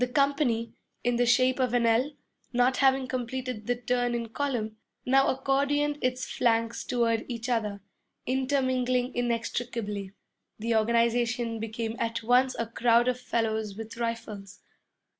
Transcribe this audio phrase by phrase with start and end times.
[0.03, 0.73] The company,
[1.03, 2.13] in the shape of an L,
[2.51, 7.81] not having completed the turn in column, now accordioned its flanks toward each other,
[8.25, 10.13] intermingling inextricably.
[10.57, 14.61] The organization became at once a crowd of fellows with rifles.